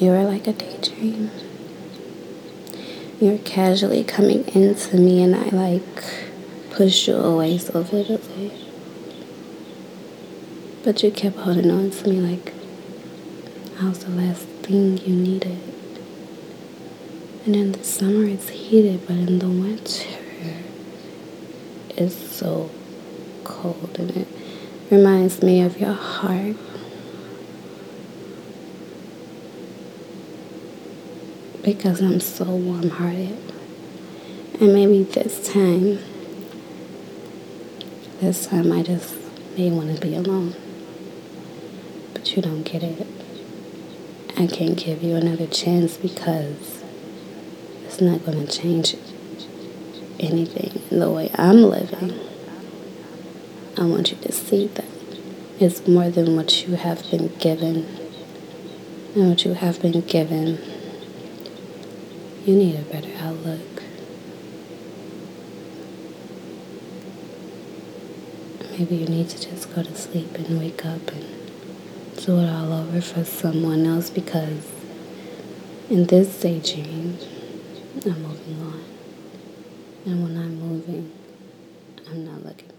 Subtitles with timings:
[0.00, 1.30] You were like a daydream.
[3.20, 6.04] You were casually coming into me, and I like
[6.70, 8.50] pushed you away so vividly.
[10.82, 12.54] But you kept holding on to me like
[13.78, 15.58] I was the last thing you needed.
[17.44, 20.08] And in the summer it's heated, but in the winter
[21.90, 22.70] it's so
[23.44, 24.28] cold and it
[24.90, 26.56] reminds me of your heart.
[31.62, 33.38] Because I'm so warm hearted.
[34.60, 35.98] And maybe this time,
[38.20, 39.14] this time I just
[39.56, 40.54] may want to be alone.
[42.14, 43.06] But you don't get it.
[44.36, 46.82] I can't give you another chance because
[47.84, 48.96] it's not going to change
[50.18, 52.18] anything in the way I'm living.
[53.76, 54.84] I want you to see that
[55.58, 57.86] it's more than what you have been given
[59.14, 60.58] and what you have been given.
[62.46, 63.82] You need a better outlook.
[68.70, 71.26] Maybe you need to just go to sleep and wake up and
[72.16, 74.66] do it all over for someone else because
[75.90, 77.18] in this daydream,
[78.06, 78.84] I'm moving on.
[80.06, 81.12] And when I'm moving,
[82.08, 82.70] I'm not looking